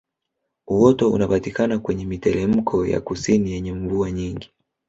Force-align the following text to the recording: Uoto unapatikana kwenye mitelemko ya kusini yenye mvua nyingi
Uoto 0.67 1.09
unapatikana 1.11 1.79
kwenye 1.79 2.05
mitelemko 2.05 2.85
ya 2.85 3.01
kusini 3.01 3.51
yenye 3.51 3.73
mvua 3.73 4.11
nyingi 4.11 4.51